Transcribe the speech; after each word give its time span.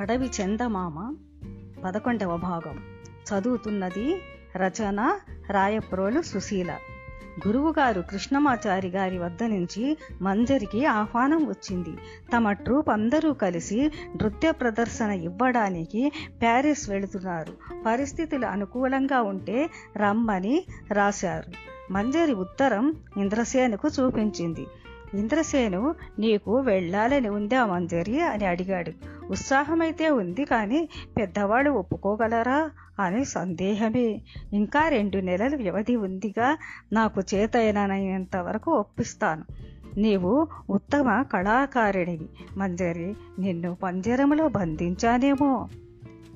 అడవి 0.00 0.26
చందమామ 0.26 1.16
పదకొండవ 1.84 2.36
భాగం. 2.36 2.78
చదువుతున్నది 3.28 4.20
రచన 4.56 5.18
రాయప్రోలు 5.50 6.22
సుశీల. 6.22 6.70
గురువుగారు 7.46 8.00
కృష్ణమాచారి 8.00 8.88
గారి 8.88 9.18
వద్ద 9.18 9.42
నుంచి 9.42 9.96
మంజరికి 10.22 10.86
ఆహ్వానం 10.86 11.46
వచ్చింది. 11.46 11.90
తమ 12.36 12.52
ట్రూప్ 12.52 12.90
అందరూ 12.90 13.32
కలిసి 13.32 13.92
నృత్య 14.16 14.50
ప్రదర్శన 14.50 15.10
ఇవ్వడానికి 15.10 16.12
ప్యారిస్ 16.42 16.90
వెళుతున్నారు. 16.90 17.82
పరిస్థితులు 17.86 18.46
అనుకూలంగా 18.46 19.22
ఉంటే 19.22 19.70
రమ్మని 19.96 20.64
రాశారు. 20.92 21.52
మంజరి 21.92 22.34
ఉత్తరం 22.34 22.94
ఇంద్రసేనుకు 23.16 23.88
చూపించింది. 23.88 24.66
ఇంద్రసేను 25.14 25.94
నీకు 26.18 26.60
వెళ్ళాలని 26.60 27.28
ఉందా 27.28 27.66
మంజరి? 27.66 28.20
అని 28.20 28.44
అడిగాడు. 28.44 29.19
ఉత్సాహమైతే 29.30 30.10
ఉంది 30.10 30.44
కానీ 30.44 30.88
పెద్దవాళ్ళు 31.16 31.70
ఒప్పుకోగలరా 31.70 32.70
అని 33.00 33.24
సందేహమే. 33.24 34.22
ఇంకా 34.52 34.88
రెండు 34.88 35.18
నెలలు 35.18 35.56
వ్యవధి 35.56 35.96
ఉందిగా 35.96 36.58
నాకు 36.92 37.22
చేతైనంత 37.34 38.36
వరకు 38.36 38.72
ఒప్పిస్తాను. 38.72 39.44
నీవు 39.98 40.48
ఉత్తమ 40.70 41.22
కళాకారుడివి 41.22 42.28
మంజరి 42.56 43.14
నిన్ను 43.38 43.74
పంజరములో 43.74 44.48
బంధించానేమో. 44.48 45.68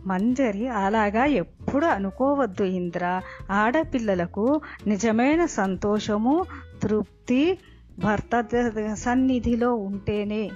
మంజరి 0.06 0.69
అలాగా 0.69 1.25
ఎప్పుడు 1.25 1.86
అనుకోవద్దు 1.86 2.62
ఇంద్ర. 2.62 3.20
ఆడపిల్లలకు 3.51 4.61
నిజమైన 4.86 5.47
సంతోషము 5.47 6.45
తృప్తి 6.83 7.58
భర్త 7.98 8.48
సన్నిధిలో 8.95 9.75
ఉంటేనే. 9.75 10.51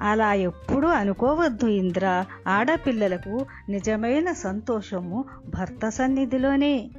అలా 0.00 0.34
ఎప్పుడూ 0.34 0.88
అనుకోవద్దు 0.88 1.66
ఇంద్ర. 1.66 2.24
ఆడపిల్లలకు 2.48 3.46
నిజమైన 3.68 4.32
సంతోషము 4.32 5.24
భర్త 5.48 5.88
సన్నిధిలోనే. 5.88 6.90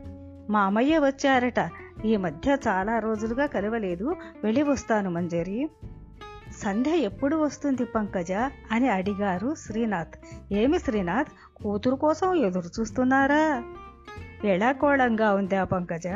మామయ్య 0.49 0.99
వచ్చారట. 0.99 1.69
ఈ 2.05 2.17
మధ్య 2.17 2.57
చాలా 2.67 2.99
రోజులుగా 2.99 3.45
కలవలేదు. 3.45 4.15
వెళ్ళి 4.43 4.63
వస్తాను 4.63 5.09
మంజరి. 5.11 5.69
సంధ్య 6.63 6.91
ఎప్పుడు 6.91 7.35
వస్తుంది 7.35 7.85
పంకజ 7.85 8.31
అని 8.71 8.89
అడిగారు 8.89 9.55
శ్రీనాథ్. 9.55 10.13
ఏమి 10.53 10.79
శ్రీనాథ్? 10.79 11.63
కూతురు 11.63 11.95
కోసం 11.95 12.33
ఎదురు 12.33 12.79
చూస్తున్నారా 12.79 13.63
వేళాకోళంగా 14.43 15.33
ఉందా 15.33 15.63
పంకజ? 15.63 16.07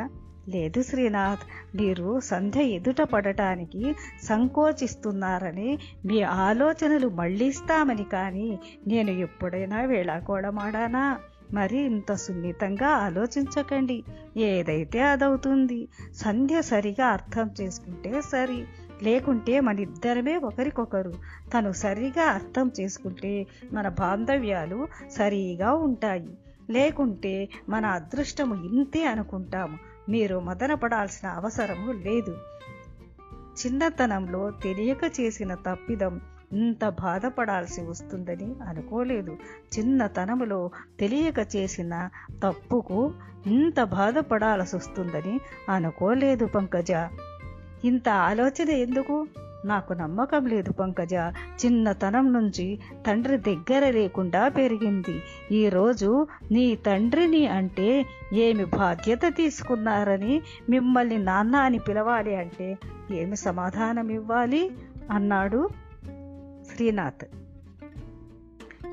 లేదు 0.48 0.82
శ్రీనాథ్ 0.82 1.76
మీరు 1.76 2.20
సంధ్య 2.20 2.62
ఎదుట 2.62 3.00
పడటానికి 3.00 3.94
సంకోచిస్తున్నారని 4.22 5.78
మీ 6.04 6.22
ఆలోచనలు 6.22 7.08
మళ్ళీస్తామని 7.08 8.04
కానీ 8.04 8.58
నేను 8.86 9.10
ఎప్పుడైనా 9.10 9.80
వేళాకోళమాడానా? 9.80 11.18
మరి 11.52 11.78
ఇంత 11.78 12.14
సున్నితంగా 12.14 12.88
ఆలోచించకండి. 12.88 14.04
ఏదైతే 14.36 15.00
అదవుతుంది 15.00 15.88
సంధ్య 16.14 16.62
సరిగా 16.62 17.06
అర్థం 17.06 17.50
చేసుకుంటే 17.60 18.20
సరి. 18.20 18.64
లేకుంటే 19.02 19.60
మన 19.60 19.78
ఇద్దరమే 19.78 20.36
ఒకరికొకరు. 20.36 21.12
తను 21.54 21.72
సరిగా 21.72 22.24
అర్థం 22.24 22.70
చేసుకుంటే 22.80 23.46
మన 23.72 23.88
బాంధవ్యాలు 23.88 24.88
సరిగా 25.10 25.74
ఉంటాయి. 25.74 26.38
లేకుంటే 26.70 27.48
మన 27.68 27.86
అదృష్టము 27.86 28.64
ఇంతే 28.64 29.04
అనుకుంటాము. 29.04 29.95
మీరు 30.08 30.40
మదనపడాల్సిన 30.40 31.28
అవసరము 31.28 31.92
లేదు. 31.92 32.38
చిన్నతనంలో 33.38 34.50
తెలియక 34.50 35.20
చేసిన 35.20 35.54
తప్పిదం 35.54 36.20
ఇంత 36.52 36.88
బాధపడాల్సి 36.88 37.80
వస్తుందని 37.80 38.54
అనుకోలేదు. 38.68 39.36
చిన్నతనములో 39.78 40.70
తెలియక 41.00 41.56
చేసిన 41.56 42.08
తప్పుకు 42.44 43.14
ఇంత 43.46 43.82
బాధపడాల్సి 43.82 44.76
వస్తుందని 44.76 45.40
అనుకోలేదు 45.68 46.46
పంకజ. 46.46 46.90
ఇంత 47.84 48.08
ఆలోచన 48.08 48.70
ఎందుకు? 48.70 49.26
నాకు 49.66 49.92
నమ్మకం 49.92 50.46
లేదు 50.46 50.72
పంకజ. 50.72 51.14
చిన్నతనం 51.64 52.32
నుంచి 52.32 52.78
తండ్రి 53.06 53.36
దగ్గర 53.36 53.90
లేకుండా 53.90 54.48
పెరిగింది. 54.48 55.22
ఈరోజు 55.52 56.26
నీ 56.52 56.76
తండ్రిని 56.76 57.46
అంటే 57.46 58.06
ఏమి 58.32 58.64
బాధ్యత 58.64 59.20
తీసుకున్నారని 59.28 60.42
మిమ్మల్ని 60.70 61.18
నాన్న 61.18 61.56
అని 61.56 61.78
పిలవాలి 61.78 62.36
అంటే 62.36 62.78
ఏమి 63.10 63.36
సమాధానం 63.36 64.08
ఇవ్వాలి? 64.08 64.70
అన్నాడు 65.10 65.68
శ్రీనాథ్. 66.74 67.24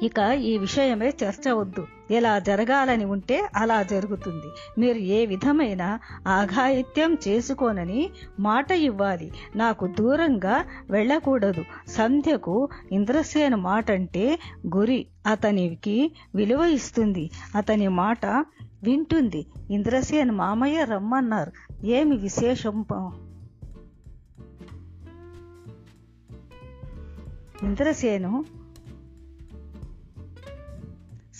ఇక 0.03 0.19
ఈ 0.19 0.57
విషయమే 0.57 1.09
చర్చ 1.09 1.49
వద్దు. 1.49 1.87
ఎలా 2.11 2.39
జరగాలని 2.39 3.05
ఉంటే 3.05 3.49
అలా 3.55 3.83
జరుగుతుంది. 3.83 4.81
మీరు 4.81 4.97
ఏ 4.97 5.25
విధమైన 5.25 5.99
ఆఘాయిత్యం 6.27 7.17
చేసుకోనని 7.27 8.09
మాట 8.39 8.71
ఇవ్వాలి. 8.71 9.31
నాకు 9.55 9.87
దూరంగా 9.87 10.65
వెళ్ళకూడదు. 10.89 11.65
సంధ్యకు 11.87 12.69
ఇంద్రసేన 12.91 13.55
మాట 13.55 13.91
అంటే 13.91 14.39
గురి. 14.75 15.05
అతనికి 15.27 16.11
విలువ 16.35 16.65
ఇస్తుంది. 16.65 17.31
అతని 17.55 17.87
మాట 17.87 18.25
వింటుంది. 18.83 19.45
ఇంద్రసేన్ 19.71 20.31
మామయ్య 20.31 20.83
రమ్మన్నారు. 20.83 21.51
ఏమి 21.85 22.17
విశేషం? 22.17 22.85
ఇంద్రసేను 27.63 28.62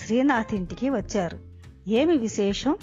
శ్రీనాథ్ 0.06 0.56
ఇంటికి 0.56 0.90
వచ్చారు. 0.90 1.38
ఏమి 1.88 2.18
విశేషం? 2.18 2.78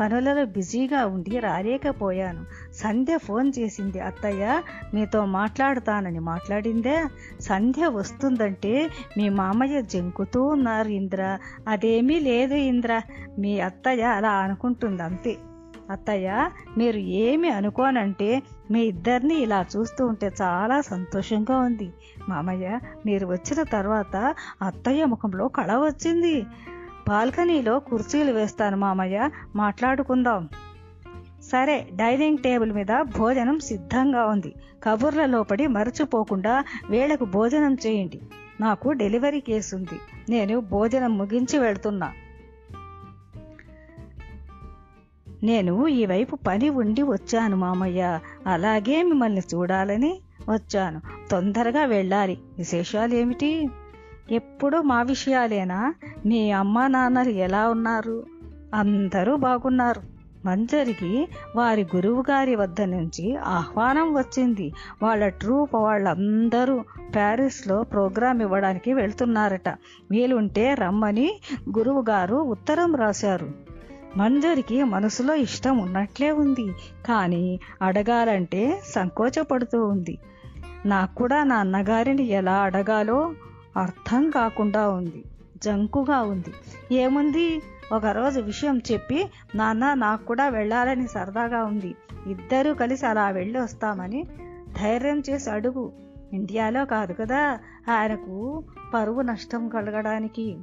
పనులలో 0.00 0.44
బిజీగా 0.44 1.06
ఉండి 1.06 1.38
రాలేకపోయాను. 1.38 2.44
సంధ్య 2.74 3.18
ఫోన్ 3.18 3.52
చేసింది 3.58 4.00
అత్తయ్య 4.00 4.62
మీతో 4.94 5.24
మాట్లాడుతానని 5.24 6.18
మాట్లాడిందే? 6.18 7.04
సంధ్య 7.40 7.86
వస్తుందంటే 7.86 8.90
మీ 9.18 9.28
మామయ్య 9.28 9.82
జంకుతూ 9.82 10.44
ఉన్నారు 10.44 10.88
ఇంద్ర. 10.88 11.38
అదేమీ 11.68 12.20
లేదు 12.20 12.54
ఇంద్ర. 12.54 13.02
మీ 13.38 13.60
అత్తయ్య 13.60 14.02
అలా 14.02 14.30
అనుకుంటుంది 14.30 15.02
అంతే. 15.02 15.36
అత్తయ్య 15.90 16.50
మీరు 16.78 16.96
ఏమి 16.96 17.48
అనుకోనంటే 17.48 18.42
మీ 18.70 18.80
ఇద్దరిని 18.80 19.34
ఇలా 19.34 19.66
చూస్తూ 19.76 20.06
ఉంటే 20.06 20.30
చాలా 20.42 20.80
సంతోషంగా 20.80 21.58
ఉంది. 21.58 21.90
మామయ్య 22.28 22.78
మీరు 23.06 23.26
వచ్చిన 23.26 23.62
తర్వాత 23.62 24.34
అత్తయ్య 24.62 25.04
ముఖంలో 25.04 25.48
కళ 25.48 25.76
వచ్చింది. 25.76 26.42
బాల్కనీలో 27.08 27.78
కుర్చీలు 27.78 28.32
వేస్తాను 28.32 28.76
మామయ్య 28.76 29.30
మాట్లాడుకుందాం. 29.56 30.48
సరే 31.42 31.88
డైనింగ్ 31.92 32.38
టేబుల్ 32.38 32.72
మీద 32.72 33.00
భోజనం 33.18 33.58
సిద్ధంగా 33.58 34.26
ఉంది. 34.26 34.54
కబుర్లలో 34.82 35.42
పడి 35.42 35.66
మరచిపోకుండా 35.66 36.64
వేళకు 36.90 37.24
భోజనం 37.24 37.74
చేయండి. 37.74 38.20
నాకు 38.60 38.90
డెలివరీ 38.90 39.40
కేసు 39.40 39.76
ఉంది. 39.76 40.00
నేను 40.30 40.60
భోజనం 40.60 41.18
ముగించి 41.18 41.58
వెళ్తున్నా. 41.58 42.12
నేను 45.42 45.88
ఈ 45.88 46.06
వైపు 46.06 46.36
పని 46.36 46.68
ఉండి 46.68 47.02
వచ్చాను 47.02 47.56
మామయ్య. 47.56 48.20
అలాగే 48.46 49.02
మిమ్మల్ని 49.02 49.40
చూడాలని 49.54 50.20
వచ్చాను. 50.50 51.00
తొందరగా 51.30 51.84
వెళ్ళాలి. 51.84 52.38
విశేషాలు 52.58 53.14
ఏమిటి 53.14 53.68
ఎప్పుడు 54.30 54.78
మా 54.78 55.02
విషయాలేనా? 55.02 55.94
మీ 56.26 56.50
అమ్మా 56.50 56.86
నాన్నలు 56.86 57.28
ఎలా 57.28 57.68
ఉన్నారు? 57.68 58.26
అందరూ 58.74 59.36
బాగున్నారు. 59.36 60.16
మంజరికి 60.46 61.28
వారి 61.56 61.86
గురువు 61.96 62.24
గారి 62.30 62.54
వద్ద 62.54 62.80
నుంచి 62.80 63.36
ఆహ్వానం 63.36 64.14
వచ్చింది. 64.14 64.72
వాళ్ళ 65.02 65.28
ట్రూప్ 65.28 65.74
వాళ్ళందరూ 65.74 66.84
ప్యారిస్లో 67.14 67.82
ప్రోగ్రాం 67.82 68.40
ఇవ్వడానికి 68.40 68.92
వెళ్తున్నారట. 68.92 69.68
వీలుంటే 70.10 70.74
రమ్మని 70.74 71.40
గురువు 71.78 72.04
గారు 72.10 72.36
ఉత్తరం 72.36 72.94
రాశారు. 72.94 73.65
మంజరికి 74.16 74.84
మనసులో 74.84 75.34
ఇష్టం 75.34 75.78
ఉన్నట్లే 75.78 76.30
ఉంది. 76.30 76.72
కానీ 77.06 77.60
అడగాలంటే 77.82 78.82
సంకోచపడుతూ 78.84 79.86
ఉంది. 79.86 80.18
నాకు 80.86 81.14
కూడా 81.14 81.44
నా 81.44 81.56
అన్నగారిని 81.56 82.22
ఎలా 82.22 82.56
అడగాలో 82.56 83.34
అర్థం 83.76 84.30
కాకుండా 84.30 84.88
ఉంది. 84.88 85.24
జంకుగా 85.64 86.22
ఉంది. 86.22 86.52
ఏముంది? 86.94 87.62
ఒకరోజు 87.92 88.40
విషయం 88.40 88.80
చెప్పి 88.92 89.26
నాన్న 89.54 89.94
నాకు 89.94 90.26
కూడా 90.26 90.48
వెళ్ళాలని 90.48 91.08
సరదాగా 91.08 91.64
ఉంది. 91.64 91.94
ఇద్దరూ 92.26 92.74
కలిసి 92.74 93.06
అలా 93.06 93.30
వెళ్ళి 93.30 93.58
వస్తామని 93.58 94.24
ధైర్యం 94.82 95.22
చేసి 95.30 95.50
అడుగు. 95.50 95.92
ఇండియాలో 96.32 96.84
కాదు 96.84 97.12
కదా? 97.12 97.58
ఆయనకు 97.90 98.64
పరువు 98.94 99.20
నష్టం 99.20 99.68
కలగడానికి. 99.68 100.56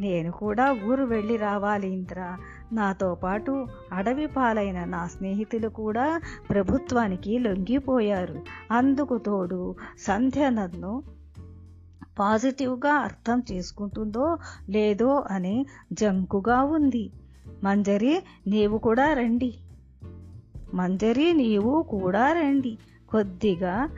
నేను 0.00 0.32
కూడా 0.32 0.76
ఊరు 0.86 1.04
వెళ్ళి 1.04 1.36
రావాలి 1.36 1.92
ఇంద్ర. 1.92 2.36
నాతో 2.72 3.14
పాటు 3.14 3.66
అడవి 3.92 4.26
పాలైన 4.26 4.84
నా 4.84 5.06
స్నేహితులు 5.06 5.68
కూడా 5.68 6.20
ప్రభుత్వానికి 6.50 7.38
లొంగిపోయారు. 7.38 8.42
అందుకు 8.70 9.18
తోడు 9.18 9.74
సంధ్య 9.98 10.50
నన్ను 10.50 11.02
పాజిటివ్గా 12.18 12.92
అర్థం 12.92 13.42
చేసుకుంటుందో 13.52 14.38
లేదో 14.70 15.24
అని 15.30 15.66
జంకుగా 15.92 16.62
ఉంది. 16.62 17.10
మంజరి 17.64 18.22
నీవు 18.46 18.78
కూడా 18.78 19.12
రండి. 19.12 19.54
మంజరి 20.74 21.32
నీవు 21.32 21.82
కూడా 21.82 22.32
రండి. 22.32 22.78
కొద్దిగా 23.08 23.88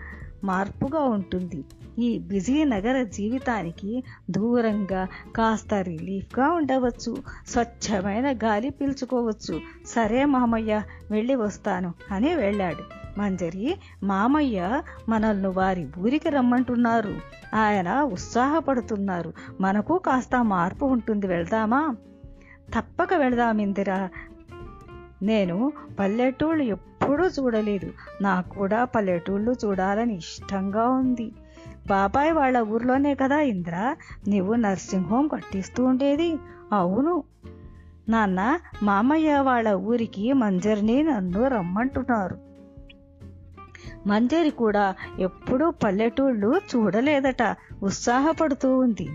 మార్పుగా 0.44 1.00
ఉంటుంది. 1.00 1.64
ఈ 1.99 2.19
బిజీ 2.19 2.65
నగర 2.65 3.03
జీవితానికి 3.03 4.05
దూరంగా 4.31 5.09
కాస్త 5.37 5.75
రిలీఫ్గా 5.75 6.51
ఉండవచ్చు. 6.51 7.17
స్వచ్ఛమైన 7.47 8.33
గాలి 8.33 8.71
పీల్చుకోవచ్చు. 8.71 9.61
సరే 9.87 10.25
మామయ్య 10.25 10.83
వెళ్ళి 11.11 11.35
వస్తాను 11.35 11.95
అని 12.11 12.35
వెళ్ళాడు. 12.35 13.01
మంజరి 13.21 13.77
మామయ్య 14.03 14.83
మనల్ని 15.09 15.49
వారి 15.49 15.89
ఊరికి 15.99 16.29
రమ్మంటున్నారు. 16.29 17.15
ఆయన 17.55 18.01
ఉత్సాహపడుతున్నారు. 18.01 19.33
మనకు 19.61 19.99
కాస్త 19.99 20.45
మార్పు 20.45 20.85
ఉంటుంది 20.85 21.27
వెళ్దామా? 21.27 21.97
తప్పక 22.79 23.15
వెళదాం 23.15 23.59
ఇందిరా. 23.59 24.09
నేను 25.23 25.73
పల్లెటూళ్ళు 26.01 26.63
ఎప్పుడూ 26.63 27.27
చూడలేదు. 27.27 27.93
నాకు 28.23 28.49
కూడా 28.49 28.85
పల్లెటూళ్ళు 28.85 29.55
చూడాలని 29.65 30.17
ఇష్టంగా 30.17 30.89
ఉంది. 30.89 31.33
బాబాయ్ 31.88 32.32
వాళ్ళ 32.32 32.59
ఊర్లోనే 32.59 33.15
కదా 33.15 33.41
ఇంద్ర? 33.41 33.97
నీవు 34.29 34.55
నర్సింగ్ 34.55 35.05
హోమ్ 35.05 35.31
కట్టిస్తూ 35.31 35.85
ఉండేది. 35.85 36.38
అవును. 36.73 37.25
నాన్న 38.09 38.59
మామయ్య 38.82 39.37
వాళ్ళ 39.37 39.69
ఊరికి 39.69 40.32
మంజరిని 40.32 41.03
నన్ను 41.03 41.47
రమ్మంటున్నారు. 41.47 42.38
మంజరి 44.06 44.50
కూడా 44.50 44.94
ఎప్పుడూ 45.19 45.71
పల్లెటూళ్ళు 45.71 46.61
చూడలేదట 46.77 47.56
ఉత్సాహపడుతూ 47.82 48.79
ఉంది. 48.79 49.09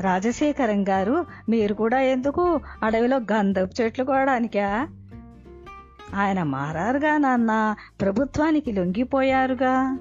రాజశేఖరం 0.00 0.88
గారు 0.88 1.26
మీరు 1.48 1.74
కూడా 1.74 2.00
ఎందుకు 2.00 2.60
అడవిలో 2.82 3.16
గంధపు 3.16 3.82
చెట్లు 3.82 4.04
కోవడానికా 4.04 4.88
ఆయన 6.14 6.42
మారారుగా 6.42 7.16
నాన్న 7.16 7.74
ప్రభుత్వానికి 8.00 8.72
లొంగిపోయారుగా. 8.72 9.98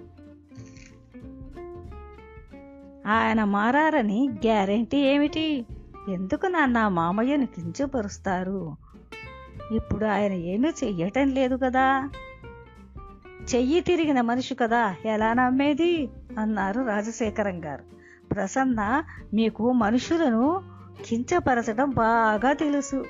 ఆయన 3.07 3.44
మారారని 3.44 4.29
గ్యారెంటీ 4.31 4.97
ఏమిటి? 4.97 5.65
ఎందుకు 6.09 6.45
నాన్న 6.45 6.88
మామయ్యను 6.88 7.45
కించపరుస్తారు? 7.45 8.75
ఇప్పుడు 9.71 10.05
ఆయన 10.05 10.31
ఏమీ 10.31 10.69
చెయ్యటం 10.69 11.27
లేదు 11.27 11.59
కదా. 11.63 12.09
చెయ్యి 13.55 13.81
తిరిగిన 13.81 14.21
మనిషి 14.21 14.55
కదా 14.55 14.95
ఎలా 15.05 15.33
నమ్మేది? 15.33 16.09
అన్నారు 16.39 16.81
రాజశేఖరం 16.81 17.65
గారు. 17.65 17.83
ప్రసన్న 18.33 19.03
మీకు 19.33 19.71
మనుషులను 19.71 20.63
కించపరచడం 21.06 21.89
బాగా 21.89 22.53
తెలుసు. 22.53 23.06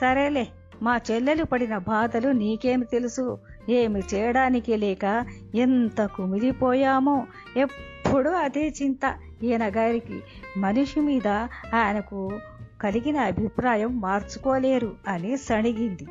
సరేలే 0.00 0.48
మా 0.82 1.00
చెల్లెలు 1.10 1.44
పడిన 1.44 1.78
బాధలు 1.78 2.28
నీకేమి 2.28 2.84
తెలుసు? 2.84 3.38
ఏమి 3.68 4.02
చేయడానికి 4.14 4.76
లేక 4.76 5.26
ఎంత 5.54 6.06
కుమిలిపోయామో? 6.06 7.26
ఎప్పుడు 7.56 7.95
ఎప్పుడూ 8.16 8.30
అదే 8.30 8.74
చింత. 8.82 9.14
ఈయన 9.42 9.68
గారికి 9.68 10.20
మనిషి 10.56 11.00
మీద 11.00 11.28
ఆయనకు 11.74 12.30
కలిగిన 12.80 13.16
అభిప్రాయం 13.16 14.00
మార్చుకోలేరు 14.00 14.92
అని 15.08 15.36
సణిగింది. 15.36 16.06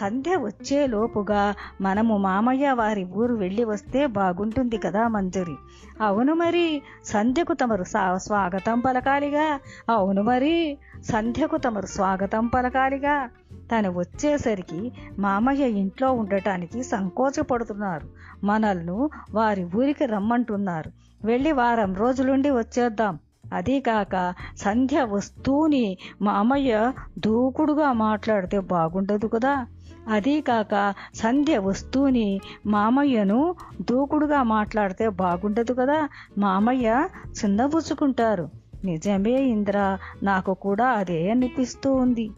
సంధ్య 0.00 0.36
వచ్చేలోపుగా 0.36 1.54
మనము 1.80 2.16
మామయ్య 2.16 2.72
వారి 2.72 3.04
ఊరు 3.04 3.34
వెళ్ళి 3.34 3.64
వస్తే 3.64 4.06
బాగుంటుంది 4.06 4.78
కదా 4.78 5.08
మంజరి. 5.08 5.54
అవును 6.00 6.34
మరి 6.34 6.82
సంధ్యకు 7.04 7.54
తమరు 7.54 7.84
స్వాగతం 8.16 8.80
పలకాలిగా. 8.80 9.60
అవును 9.90 10.22
మరి 10.22 10.78
సంధ్యకు 11.04 11.56
తమరు 11.56 11.86
స్వాగతం 11.86 12.46
పలకాలిగా. 12.46 13.28
తను 13.72 13.92
వచ్చేసరికి 13.92 14.92
మామయ్య 15.18 15.70
ఇంట్లో 15.70 16.12
ఉండటానికి 16.12 16.82
సంకోచపడుతున్నారు. 16.82 18.08
మనల్ని 18.44 19.08
వారి 19.32 19.64
ఊరికి 19.76 20.06
రమ్మంటున్నారు. 20.06 21.11
వెళ్ళి 21.24 21.52
వారం 21.52 21.94
రోజులుండి 21.94 22.50
వచ్చేద్దాం. 22.50 23.18
అదీకాక 23.52 24.34
సంధ్య 24.56 25.02
వస్తూని 25.02 25.96
మామయ్య 26.22 26.92
దూకుడుగా 27.18 27.92
మాట్లాడితే 27.92 28.60
బాగుండదు 28.60 29.26
కదా. 29.26 29.66
అదీకాక 30.08 30.94
సంధ్య 31.14 31.58
వస్తూని 31.58 32.40
మామయ్యను 32.66 33.54
దూకుడుగా 33.90 34.42
మాట్లాడితే 34.42 35.08
బాగుండదు 35.08 35.72
కదా. 35.72 36.08
మామయ్య 36.38 37.08
చిన్నబుచ్చుకుంటారు. 37.44 38.48
నిజమే 38.84 39.32
ఇంద్ర 39.32 39.98
నాకు 40.22 40.54
కూడా 40.54 40.86
అదే 40.86 41.30
అనిపిస్తూ 41.30 41.94
ఉంది 41.94 42.30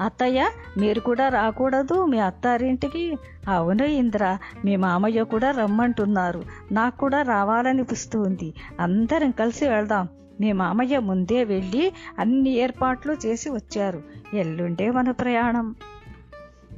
అత్తయ్య 0.00 0.50
మీరు 0.78 1.00
కూడా 1.00 1.28
రాకూడదు. 1.28 2.04
మీ 2.04 2.18
అత్తారింటికి 2.18 3.16
అవును 3.48 3.84
ఇంద్ర 3.84 4.38
మీ 4.64 4.76
మామయ్య 4.76 5.22
కూడా 5.22 5.50
రమ్మంటున్నారు. 5.50 6.42
నాకు 6.72 6.98
కూడా 6.98 7.22
రావాలనిపిస్తుంది. 7.22 8.54
అందరం 8.80 9.30
కలిసి 9.30 9.68
వెళ్దాం. 9.68 10.08
మీ 10.40 10.52
మామయ్య 10.52 10.98
ముందే 10.98 11.44
వెళ్ళి 11.44 11.92
అన్ని 12.18 12.50
ఏర్పాట్లు 12.50 13.16
చేసి 13.26 13.50
వచ్చారు. 13.50 14.02
ఎల్లుండే 14.34 14.90
మన 14.90 15.10
ప్రయాణం. 15.10 15.74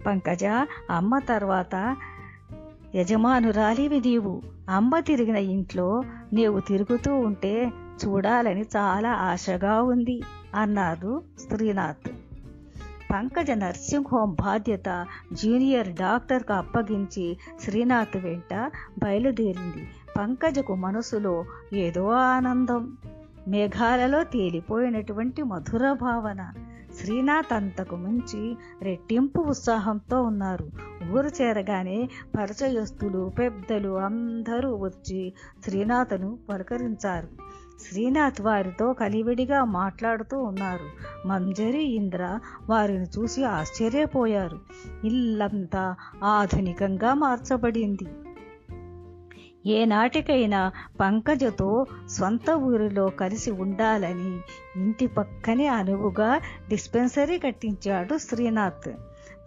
పంకజ 0.06 0.44
అమ్మ 0.90 1.18
తర్వాత 1.18 1.96
యజమానురాలివి 2.94 4.00
నీవు. 4.00 4.42
అమ్మ 4.68 4.98
తిరిగిన 4.98 5.36
ఇంట్లో 5.36 6.02
నీవు 6.32 6.60
తిరుగుతూ 6.60 7.14
ఉంటే 7.14 7.70
చూడాలని 8.06 8.64
చాలా 8.76 9.10
ఆశగా 9.12 9.82
ఉంది 9.82 10.22
అన్నారు 10.54 11.22
శ్రీనాథ్. 11.48 12.10
పంకజ 13.12 13.50
నర్సింగ్ 13.50 14.04
హోమ్ 14.12 14.32
బాధ్యత 14.34 15.06
జూనియర్ 15.32 15.88
డాక్టర్కు 15.88 16.52
అప్పగించి 16.52 17.38
శ్రీనాథ్ 17.60 18.16
వెంట 18.16 18.70
బయలుదేరింది. 18.98 19.88
పంకజకు 20.18 20.74
మనసులో 20.74 21.44
ఏదో 21.72 22.08
ఆనందం. 22.08 22.96
మేఘాలలో 23.48 24.22
తేలిపోయినటువంటి 24.22 25.42
మధుర 25.42 25.92
భావన. 25.92 26.52
శ్రీనాథ్ 27.00 27.52
అంతకు 27.52 27.96
మించి 27.96 28.56
రెట్టింపు 28.82 29.40
ఉత్సాహంతో 29.40 30.22
ఉన్నారు. 30.22 30.70
ఊరు 31.10 31.42
చేరగానే 31.42 32.08
పరిచయస్తులు 32.38 33.32
పెద్దలు 33.38 33.98
అందరూ 33.98 34.76
వచ్చి 34.76 35.32
శ్రీనాథను 35.64 36.38
పలకరించారు. 36.48 37.50
శ్రీనాథ్ 37.88 38.40
వారితో 38.40 38.92
కలివిడిగా 38.92 39.64
మాట్లాడుతూ 39.64 40.42
ఉన్నారు. 40.42 40.87
మంజరి 41.28 41.82
ఇంద్ర 41.82 42.38
వారిని 42.68 43.04
చూసి 43.04 43.44
ఆశ్చర్యపోయారు. 43.44 44.58
ఇల్లంతా 45.04 45.94
ఆధునికంగా 46.25 47.14
మార్చబడింది. 47.14 48.06
ఏనాటికైనా 49.66 50.72
పంకజతో 51.00 51.87
సొంత 52.08 52.50
ఊరిలో 52.50 53.08
కలిసి 53.08 53.50
ఉండాలని 53.50 54.38
ఇంటి 54.76 55.06
పక్కనే 55.06 55.66
అనువుగా 55.66 56.40
డిస్పెన్సరీ 56.68 57.38
కట్టించాడు 57.38 58.18
శ్రీనాథ్. 58.18 58.90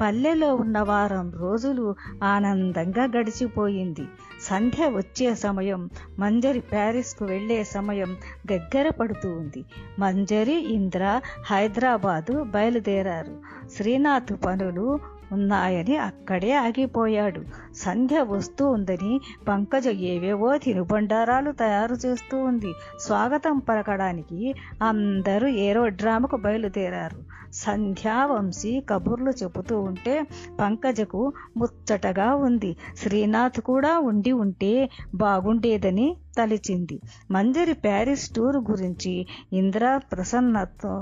పల్లెలో 0.01 0.55
ఉన్న 0.55 0.79
వారం 0.79 1.31
రోజులు 1.31 1.95
ఆనందంగా 2.23 3.03
గడిచిపోయింది. 3.03 4.05
సంధ్య 4.43 4.87
వచ్చే 4.87 5.35
సమయం 5.35 5.89
మంజరి 6.19 6.59
ప్యారిస్కు 6.59 7.25
వెళ్ళే 7.25 7.63
సమయం 7.63 8.17
దగ్గర 8.45 8.89
పడుతూ 8.89 9.29
ఉంది. 9.29 9.65
మంజరి 9.99 10.73
ఇంద్ర 10.73 11.21
హైదరాబాదు 11.45 12.43
బయలుదేరారు. 12.43 13.33
శ్రీనాథ్ 13.75 14.45
పనులు 14.45 14.99
ఉన్నాయని 15.33 15.95
అక్కడే 15.97 16.51
ఆగిపోయాడు. 16.55 17.41
సంధ్య 17.75 18.21
వస్తూ 18.21 18.71
ఉందని 18.71 19.13
పంకజ 19.47 19.87
ఏవేవో 19.87 20.57
తినుబండారాలు 20.57 21.51
తయారు 21.51 21.95
చేస్తూ 22.05 22.37
ఉంది. 22.43 22.73
స్వాగతం 22.99 23.59
పలకడానికి 23.69 24.41
అందరూ 24.81 25.47
ఏరోడ్రాముకు 25.67 26.37
బయలుదేరారు. 26.37 27.21
సంధ్యావంశీ 27.53 28.71
కబుర్లు 28.89 29.31
చెబుతూ 29.31 29.75
ఉంటే 29.81 30.13
పంకజకు 30.59 31.21
ముచ్చటగా 31.57 32.35
ఉంది. 32.45 32.71
శ్రీనాథ్ 32.97 33.59
కూడా 33.61 33.99
ఉండి 33.99 34.31
ఉంటే 34.43 34.73
బాగుండేదని 35.15 36.07
తలిచింది. 36.37 36.97
మంజరి 37.31 37.73
ప్యారిస్ 37.73 38.29
టూర్ 38.35 38.57
గురించి 38.71 39.13
ఇంద్ర 39.53 39.99
ప్రసన్నతో 40.11 40.93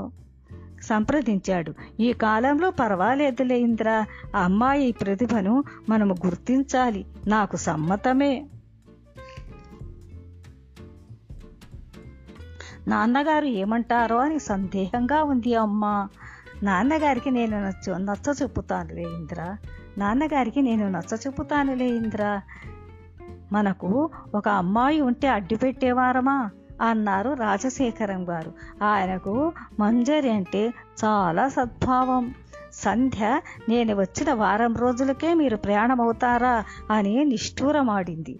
సంప్రదించాడు. 0.91 1.73
ఈ 1.99 2.13
కాలంలో 2.13 2.71
పర్వాలేదులే 2.71 3.59
ఇంద్ర. 3.59 4.05
అమ్మాయి 4.35 4.91
ప్రతిభను 4.91 5.63
మనము 5.89 6.15
గుర్తించాలి. 6.25 7.05
నాకు 7.27 7.57
సమ్మతమే. 7.57 8.45
నాన్నగారు 12.87 13.45
ఏమంటారో 13.45 14.17
అని 14.17 14.39
సందేహంగా 14.39 15.23
ఉంది 15.23 15.55
అమ్మా. 15.55 16.09
నాన్నగారికి 16.63 17.31
నేను 17.31 17.67
నచ్చ 17.67 17.97
నచ్చ 17.97 18.33
చెప్పుతానులే 18.41 19.01
ఇంద్ర. 19.01 19.57
నాన్నగారికి 19.97 20.61
నేను 20.61 20.89
నచ్చ 20.89 21.15
చెప్పుతానులే 21.15 21.85
ఇంద్ర. 21.85 22.41
మనకు 23.51 24.09
ఒక 24.35 24.49
అమ్మాయి 24.49 25.01
ఉంటే 25.01 25.27
అడ్డు 25.27 25.55
పెట్టేవారమా 25.55 26.49
అన్నారు 26.81 27.33
రాజశేఖరం 27.33 28.29
గారు. 28.29 28.53
ఆయనకు 28.83 29.51
మంజరి 29.79 30.29
అంటే 30.29 30.73
చాలా 31.05 31.47
సద్భావం. 31.47 32.33
సంధ్య 32.73 33.41
నేను 33.69 33.95
వచ్చిన 33.95 34.33
వారం 34.33 34.75
రోజులకే 34.75 35.33
మీరు 35.33 35.57
ప్రయాణమవుతారా 35.57 36.63
అని 36.91 37.25
నిష్ఠూరమాడింది. 37.25 38.39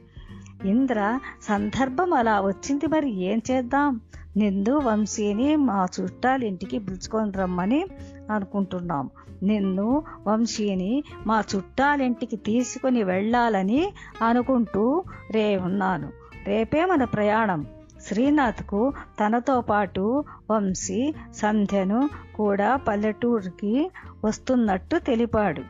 ఇంద్ర 0.65 1.19
సందర్భం 1.43 2.13
అలా 2.13 2.41
వచ్చింది 2.41 2.87
మరి 2.87 3.09
ఏం 3.09 3.41
చేద్దాం? 3.51 4.01
నిన్ను 4.37 4.77
వంశీని 4.77 5.55
మా 5.55 5.87
చుట్టాలు 6.01 6.45
ఇంటికి 6.45 6.79
పిలుచుకొని 6.79 7.31
రమ్మని 7.31 7.85
అనుకుంటున్నాం. 8.31 9.09
నిన్ను 9.43 10.03
వంశీని 10.27 11.03
మా 11.27 11.43
చుట్టాలింటికి 11.55 12.35
తీసుకుని 12.35 13.03
వెళ్ళాలని 13.03 13.93
అనుకుంటూ 14.27 15.03
రే 15.31 15.57
ఉన్నాను. 15.57 16.09
రేపే 16.47 16.85
మన 16.85 17.03
ప్రయాణం. 17.03 17.65
శ్రీనాథ్కు 18.11 18.93
తనతో 19.19 19.61
పాటు 19.61 20.23
వంశీ 20.51 21.13
సంధ్యను 21.33 22.09
కూడా 22.35 22.75
పల్లెటూరుకి 22.75 23.91
వస్తున్నట్టు 24.25 24.97
తెలిపాడు. 24.97 25.61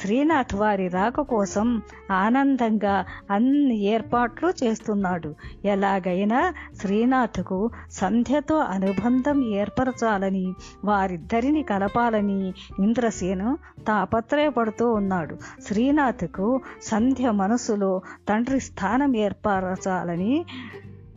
శ్రీనాథ్ 0.00 0.54
వారి 0.54 0.88
రాక 0.88 1.20
కోసం 1.20 1.82
ఆనందంగా 2.10 3.04
అన్ని 3.30 3.78
ఏర్పాట్లు 3.78 4.52
చేస్తున్నాడు. 4.64 5.34
ఎలాగైనా 5.64 6.54
శ్రీనాథ్కు 6.80 7.70
సంధ్యతో 7.90 8.56
అనుబంధం 8.56 9.44
ఏర్పరచాలని 9.44 10.54
వారిద్దరిని 10.84 11.62
కలపాలని 11.62 12.54
ఇంద్రసేను 12.78 13.58
తాపత్రయపడుతూ 13.88 14.92
ఉన్నాడు. 14.92 15.36
శ్రీనాథ్కు 15.66 16.60
సంధ్య 16.82 17.30
మనసులో 17.30 18.02
తండ్రి 18.28 18.60
స్థానం 18.60 19.16
ఏర్పరచాలని 19.16 20.44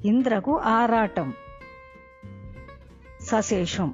ఇంద్రకు 0.03 0.57
ఆరాటం 0.57 1.33
సశేషం. 3.21 3.93